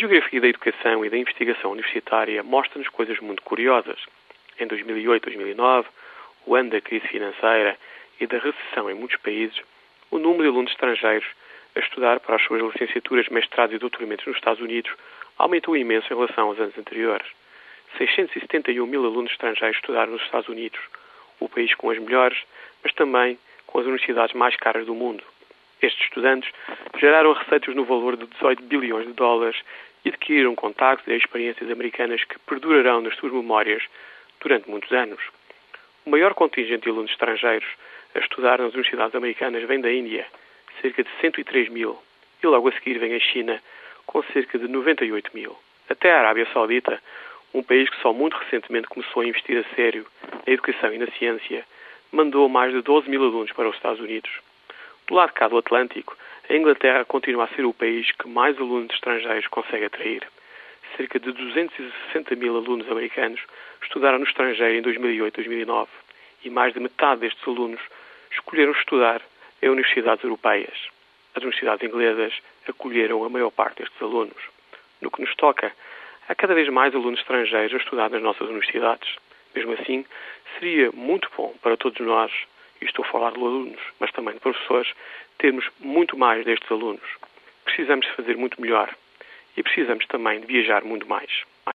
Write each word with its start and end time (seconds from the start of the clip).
geografia 0.00 0.40
da 0.40 0.48
educação 0.48 1.04
e 1.04 1.10
da 1.10 1.18
investigação 1.18 1.72
universitária 1.72 2.42
mostra-nos 2.42 2.88
coisas 2.88 3.18
muito 3.20 3.42
curiosas. 3.42 3.98
Em 4.58 4.66
2008-2009, 4.66 5.84
o 6.46 6.54
ano 6.54 6.70
da 6.70 6.80
crise 6.80 7.06
financeira 7.06 7.76
e 8.18 8.26
da 8.26 8.38
recessão 8.38 8.90
em 8.90 8.94
muitos 8.94 9.18
países, 9.18 9.60
o 10.10 10.18
número 10.18 10.44
de 10.44 10.48
alunos 10.48 10.70
estrangeiros 10.70 11.28
a 11.76 11.80
estudar 11.80 12.18
para 12.20 12.36
as 12.36 12.42
suas 12.42 12.62
licenciaturas, 12.62 13.28
mestrados 13.28 13.76
e 13.76 13.78
doutoramentos 13.78 14.26
nos 14.26 14.36
Estados 14.36 14.62
Unidos 14.62 14.90
aumentou 15.36 15.76
imenso 15.76 16.06
em 16.10 16.16
relação 16.16 16.48
aos 16.48 16.58
anos 16.58 16.76
anteriores. 16.78 17.26
671 17.98 18.86
mil 18.86 19.04
alunos 19.04 19.30
estrangeiros 19.32 19.76
estudaram 19.76 20.12
nos 20.12 20.22
Estados 20.22 20.48
Unidos, 20.48 20.80
o 21.38 21.48
país 21.48 21.74
com 21.74 21.90
as 21.90 21.98
melhores, 21.98 22.38
mas 22.82 22.94
também 22.94 23.38
com 23.66 23.78
as 23.78 23.84
universidades 23.84 24.34
mais 24.34 24.56
caras 24.56 24.86
do 24.86 24.94
mundo. 24.94 25.22
Estes 25.82 26.02
estudantes 26.04 26.50
geraram 26.98 27.32
receitas 27.32 27.74
no 27.74 27.84
valor 27.84 28.16
de 28.16 28.26
18 28.26 28.62
bilhões 28.64 29.06
de 29.06 29.12
dólares 29.14 29.56
e 30.04 30.08
adquiriram 30.08 30.54
contactos 30.54 31.08
e 31.08 31.16
experiências 31.16 31.70
americanas 31.70 32.22
que 32.24 32.38
perdurarão 32.40 33.00
nas 33.00 33.16
suas 33.16 33.32
memórias 33.32 33.82
durante 34.40 34.68
muitos 34.68 34.90
anos. 34.92 35.20
O 36.04 36.10
maior 36.10 36.34
contingente 36.34 36.84
de 36.84 36.90
alunos 36.90 37.10
estrangeiros 37.10 37.68
a 38.14 38.18
estudar 38.18 38.58
nas 38.58 38.72
universidades 38.72 39.14
americanas 39.14 39.62
vem 39.64 39.80
da 39.80 39.92
Índia, 39.92 40.26
cerca 40.80 41.02
de 41.02 41.10
103 41.20 41.68
mil, 41.68 41.98
e 42.42 42.46
logo 42.46 42.68
a 42.68 42.72
seguir 42.72 42.98
vem 42.98 43.14
a 43.14 43.20
China, 43.20 43.62
com 44.06 44.22
cerca 44.24 44.58
de 44.58 44.66
98 44.66 45.30
mil. 45.34 45.56
Até 45.88 46.12
a 46.12 46.18
Arábia 46.18 46.46
Saudita, 46.52 47.00
um 47.54 47.62
país 47.62 47.88
que 47.88 48.00
só 48.00 48.12
muito 48.12 48.36
recentemente 48.36 48.88
começou 48.88 49.22
a 49.22 49.26
investir 49.26 49.58
a 49.58 49.74
sério 49.74 50.06
na 50.46 50.52
educação 50.52 50.92
e 50.92 50.98
na 50.98 51.06
ciência, 51.12 51.64
mandou 52.12 52.48
mais 52.48 52.72
de 52.72 52.80
12 52.82 53.08
mil 53.08 53.22
alunos 53.22 53.52
para 53.52 53.68
os 53.68 53.76
Estados 53.76 54.00
Unidos. 54.00 54.30
Do 55.10 55.16
lado 55.16 55.32
cá 55.32 55.48
do 55.48 55.58
Atlântico, 55.58 56.16
a 56.48 56.54
Inglaterra 56.54 57.04
continua 57.04 57.42
a 57.42 57.48
ser 57.48 57.64
o 57.64 57.74
país 57.74 58.12
que 58.12 58.28
mais 58.28 58.56
alunos 58.56 58.94
estrangeiros 58.94 59.48
consegue 59.48 59.86
atrair. 59.86 60.22
Cerca 60.96 61.18
de 61.18 61.32
260 61.32 62.36
mil 62.36 62.56
alunos 62.56 62.88
americanos 62.88 63.40
estudaram 63.82 64.20
no 64.20 64.24
estrangeiro 64.24 64.78
em 64.78 64.82
2008-2009 64.82 65.88
e 66.44 66.50
mais 66.50 66.72
de 66.74 66.78
metade 66.78 67.22
destes 67.22 67.42
alunos 67.44 67.80
escolheram 68.30 68.70
estudar 68.70 69.20
em 69.60 69.68
universidades 69.68 70.22
europeias. 70.22 70.78
As 71.34 71.42
universidades 71.42 71.88
inglesas 71.88 72.32
acolheram 72.68 73.24
a 73.24 73.28
maior 73.28 73.50
parte 73.50 73.78
destes 73.78 74.00
alunos. 74.00 74.40
No 75.00 75.10
que 75.10 75.22
nos 75.22 75.34
toca, 75.34 75.72
há 76.28 76.34
cada 76.36 76.54
vez 76.54 76.68
mais 76.68 76.94
alunos 76.94 77.18
estrangeiros 77.18 77.74
a 77.74 77.78
estudar 77.78 78.10
nas 78.10 78.22
nossas 78.22 78.48
universidades. 78.48 79.16
Mesmo 79.56 79.72
assim, 79.72 80.06
seria 80.56 80.92
muito 80.92 81.28
bom 81.36 81.52
para 81.60 81.76
todos 81.76 81.98
nós, 81.98 82.30
e 82.80 82.84
estou 82.84 83.04
a 83.04 83.08
falar 83.08 83.32
de 83.32 83.38
alunos, 83.38 83.80
mas 83.98 84.10
também 84.12 84.34
de 84.34 84.40
professores, 84.40 84.92
termos 85.38 85.68
muito 85.78 86.16
mais 86.16 86.44
destes 86.44 86.70
alunos. 86.70 87.02
Precisamos 87.64 88.06
fazer 88.08 88.36
muito 88.36 88.60
melhor 88.60 88.94
e 89.56 89.62
precisamos 89.62 90.06
também 90.06 90.40
de 90.40 90.46
viajar 90.46 90.84
muito 90.84 91.06
mais. 91.08 91.30